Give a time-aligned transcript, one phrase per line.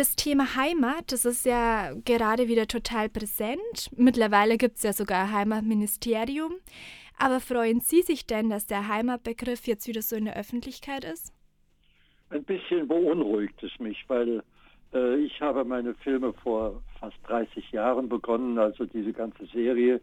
[0.00, 3.90] Das Thema Heimat, das ist ja gerade wieder total präsent.
[3.94, 6.52] Mittlerweile gibt es ja sogar ein Heimatministerium.
[7.18, 11.34] Aber freuen Sie sich denn, dass der Heimatbegriff jetzt wieder so in der Öffentlichkeit ist?
[12.30, 14.42] Ein bisschen beunruhigt es mich, weil
[14.94, 20.00] äh, ich habe meine Filme vor fast 30 Jahren begonnen, also diese ganze Serie,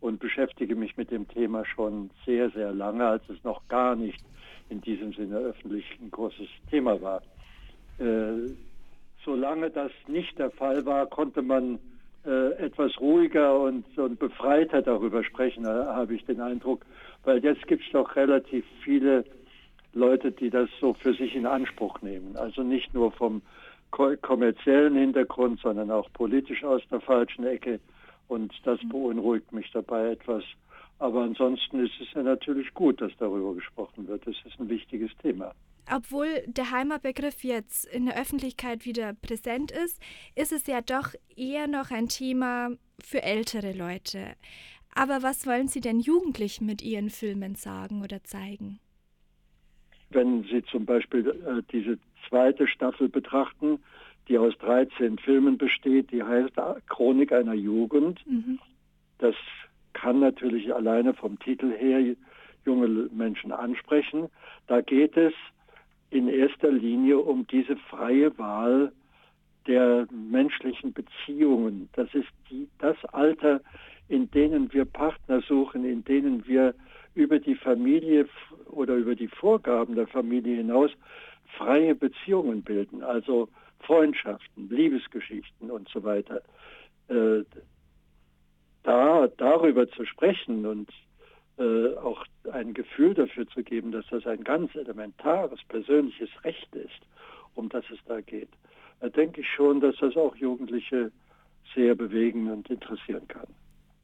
[0.00, 4.24] und beschäftige mich mit dem Thema schon sehr, sehr lange, als es noch gar nicht
[4.68, 7.22] in diesem Sinne öffentlich ein großes Thema war.
[7.98, 8.54] Äh,
[9.26, 11.78] solange das nicht der Fall war, konnte man
[12.24, 16.86] äh, etwas ruhiger und, und befreiter darüber sprechen, äh, habe ich den Eindruck.
[17.24, 19.24] Weil jetzt gibt es doch relativ viele
[19.92, 22.36] Leute, die das so für sich in Anspruch nehmen.
[22.36, 23.42] Also nicht nur vom
[23.90, 27.80] kommerziellen Hintergrund, sondern auch politisch aus der falschen Ecke.
[28.28, 28.88] Und das mhm.
[28.90, 30.44] beunruhigt mich dabei etwas.
[30.98, 34.26] Aber ansonsten ist es ja natürlich gut, dass darüber gesprochen wird.
[34.26, 35.52] Es ist ein wichtiges Thema.
[35.90, 40.02] Obwohl der Heimatbegriff jetzt in der Öffentlichkeit wieder präsent ist,
[40.34, 44.34] ist es ja doch eher noch ein Thema für ältere Leute.
[44.94, 48.80] Aber was wollen Sie denn Jugendlichen mit Ihren Filmen sagen oder zeigen?
[50.10, 53.78] Wenn Sie zum Beispiel äh, diese zweite Staffel betrachten,
[54.28, 56.54] die aus 13 Filmen besteht, die heißt
[56.88, 58.26] Chronik einer Jugend.
[58.26, 58.58] Mhm.
[59.18, 59.34] Das
[59.92, 62.16] kann natürlich alleine vom Titel her
[62.64, 64.28] junge Menschen ansprechen.
[64.66, 65.32] Da geht es
[66.10, 68.92] in erster Linie um diese freie Wahl
[69.66, 71.88] der menschlichen Beziehungen.
[71.94, 73.60] Das ist die, das Alter,
[74.08, 76.74] in denen wir Partner suchen, in denen wir
[77.14, 78.28] über die Familie
[78.66, 80.90] oder über die Vorgaben der Familie hinaus
[81.56, 83.48] freie Beziehungen bilden, also
[83.80, 86.42] Freundschaften, Liebesgeschichten und so weiter.
[87.08, 87.42] Äh,
[88.82, 90.88] da darüber zu sprechen und
[91.58, 97.00] äh, auch ein Gefühl dafür zu geben, dass das ein ganz elementares persönliches Recht ist,
[97.54, 98.50] um das es da geht,
[99.00, 101.10] da denke ich schon, dass das auch Jugendliche
[101.74, 103.46] sehr bewegen und interessieren kann.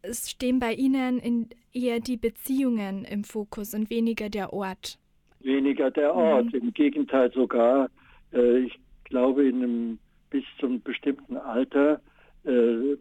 [0.02, 4.98] Es stehen bei Ihnen eher die Beziehungen im Fokus und weniger der Ort.
[5.40, 6.60] Weniger der Ort, mhm.
[6.60, 7.88] im Gegenteil sogar.
[8.32, 9.98] Äh, ich glaube, in einem
[10.30, 12.00] bis zum bestimmten Alter
[12.44, 12.96] äh,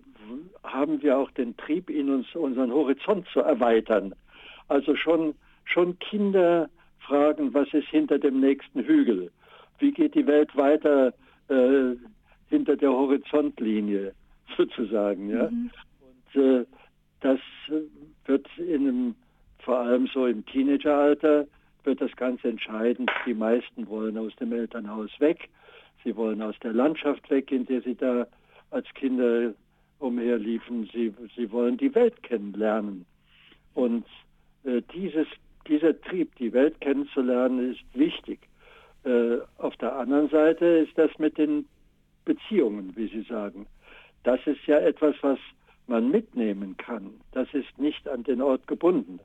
[0.64, 4.14] haben wir auch den Trieb in uns, unseren Horizont zu erweitern.
[4.72, 9.30] Also schon, schon Kinder fragen, was ist hinter dem nächsten Hügel?
[9.80, 11.14] Wie geht die Welt weiter
[11.50, 11.98] äh,
[12.48, 14.14] hinter der Horizontlinie
[14.58, 15.30] sozusagen?
[15.30, 15.50] Ja?
[15.50, 15.72] Mhm.
[16.00, 16.66] Und äh,
[17.20, 17.40] das
[18.26, 19.16] wird in einem,
[19.60, 21.48] vor allem so im Teenageralter,
[21.84, 23.12] wird das ganz entscheidend.
[23.26, 25.50] Die meisten wollen aus dem Elternhaus weg.
[26.06, 28.26] Sie wollen aus der Landschaft weg, in der sie da
[28.70, 29.54] als Kinder
[30.00, 30.90] umherliefen.
[30.94, 33.06] Sie, sie wollen die Welt kennenlernen.
[33.74, 34.06] Und
[34.64, 35.28] dieses,
[35.68, 38.40] dieser Trieb, die Welt kennenzulernen, ist wichtig.
[39.04, 41.66] Äh, auf der anderen Seite ist das mit den
[42.26, 43.66] Beziehungen, wie Sie sagen.
[44.24, 45.40] Das ist ja etwas, was
[45.88, 47.12] man mitnehmen kann.
[47.32, 49.20] Das ist nicht an den Ort gebunden.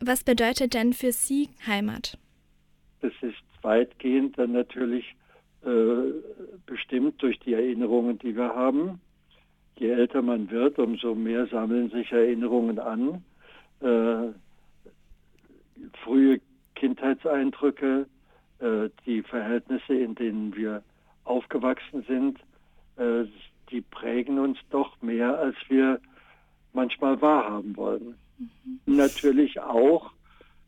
[0.00, 2.18] Was bedeutet denn für Sie Heimat?
[3.00, 5.16] Das ist weitgehend dann natürlich
[5.64, 6.12] äh,
[6.66, 9.00] bestimmt durch die Erinnerungen, die wir haben.
[9.78, 13.24] Je älter man wird, umso mehr sammeln sich Erinnerungen an.
[13.80, 14.32] Äh,
[16.04, 16.40] frühe
[16.74, 18.06] Kindheitseindrücke,
[18.60, 20.82] äh, die Verhältnisse, in denen wir
[21.24, 22.38] aufgewachsen sind,
[22.96, 23.24] äh,
[23.70, 26.00] die prägen uns doch mehr, als wir
[26.72, 28.14] manchmal wahrhaben wollen.
[28.38, 28.96] Mhm.
[28.96, 30.12] Natürlich auch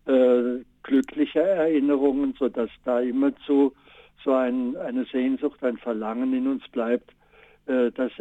[0.06, 3.74] äh, glückliche Erinnerungen, sodass da immer zu
[4.24, 7.10] so ein, eine Sehnsucht, ein Verlangen in uns bleibt,
[7.66, 8.12] äh, dass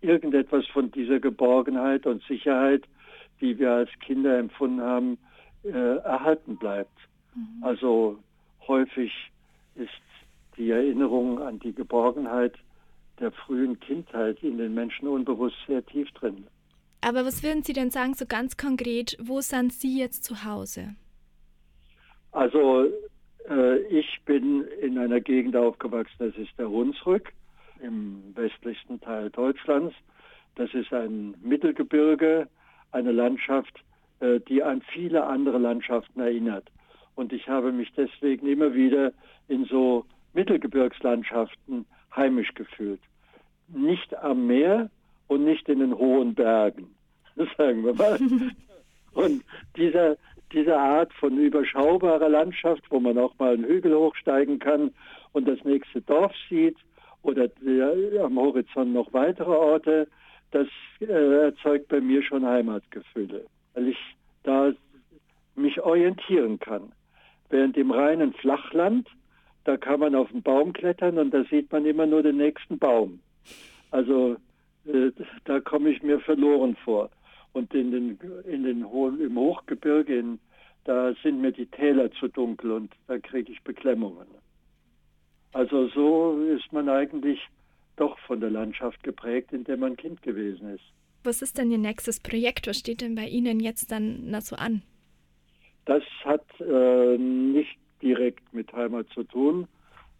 [0.00, 2.84] irgendetwas von dieser Geborgenheit und Sicherheit,
[3.40, 5.18] die wir als Kinder empfunden haben,
[5.66, 6.96] äh, erhalten bleibt.
[7.34, 7.62] Mhm.
[7.62, 8.18] Also
[8.66, 9.12] häufig
[9.74, 9.90] ist
[10.56, 12.54] die Erinnerung an die Geborgenheit
[13.20, 16.46] der frühen Kindheit in den Menschen unbewusst sehr tief drin.
[17.00, 20.96] Aber was würden Sie denn sagen, so ganz konkret, wo sind Sie jetzt zu Hause?
[22.32, 22.90] Also
[23.48, 27.32] äh, ich bin in einer Gegend aufgewachsen, das ist der Hunsrück
[27.80, 29.94] im westlichsten Teil Deutschlands.
[30.56, 32.48] Das ist ein Mittelgebirge,
[32.92, 33.84] eine Landschaft,
[34.20, 36.64] die an viele andere Landschaften erinnert.
[37.14, 39.12] Und ich habe mich deswegen immer wieder
[39.48, 40.04] in so
[40.34, 43.00] Mittelgebirgslandschaften heimisch gefühlt.
[43.68, 44.90] Nicht am Meer
[45.28, 46.94] und nicht in den hohen Bergen,
[47.56, 48.18] sagen wir mal.
[49.14, 49.42] Und
[49.76, 50.16] dieser,
[50.52, 54.92] diese Art von überschaubarer Landschaft, wo man auch mal einen Hügel hochsteigen kann
[55.32, 56.76] und das nächste Dorf sieht
[57.22, 60.06] oder der, am Horizont noch weitere Orte,
[60.52, 60.68] das
[61.00, 63.98] äh, erzeugt bei mir schon Heimatgefühle, weil ich
[64.42, 64.72] da
[65.54, 66.92] mich orientieren kann.
[67.50, 69.08] Während im reinen Flachland,
[69.64, 72.78] da kann man auf den Baum klettern und da sieht man immer nur den nächsten
[72.78, 73.20] Baum.
[73.90, 74.36] Also
[74.86, 75.12] äh,
[75.44, 77.10] da komme ich mir verloren vor.
[77.52, 80.38] Und in den, in den im Hochgebirge, in,
[80.84, 84.26] da sind mir die Täler zu dunkel und da kriege ich Beklemmungen.
[85.52, 87.40] Also so ist man eigentlich
[87.96, 90.84] doch von der Landschaft geprägt, in der man Kind gewesen ist.
[91.26, 92.68] Was ist denn Ihr nächstes Projekt?
[92.68, 94.82] Was steht denn bei Ihnen jetzt dann noch so an?
[95.84, 99.66] Das hat äh, nicht direkt mit Heimat zu tun,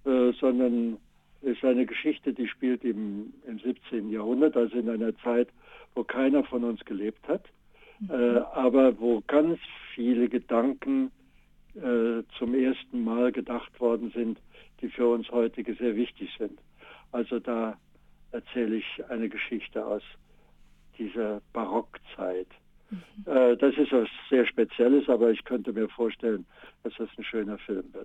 [0.04, 0.98] äh, sondern
[1.42, 4.10] ist eine Geschichte, die spielt im, im 17.
[4.10, 5.48] Jahrhundert, also in einer Zeit,
[5.94, 7.44] wo keiner von uns gelebt hat,
[8.00, 8.10] mhm.
[8.10, 9.60] äh, aber wo ganz
[9.94, 11.12] viele Gedanken
[11.76, 14.38] äh, zum ersten Mal gedacht worden sind,
[14.80, 16.58] die für uns heutige sehr wichtig sind.
[17.12, 17.76] Also da
[18.32, 20.02] erzähle ich eine Geschichte aus
[20.98, 22.48] dieser Barockzeit.
[22.90, 23.02] Mhm.
[23.26, 26.46] Äh, das ist was sehr Spezielles, aber ich könnte mir vorstellen,
[26.84, 28.04] dass das ein schöner Film wird.